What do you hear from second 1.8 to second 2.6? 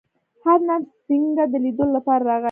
لپاره راغی.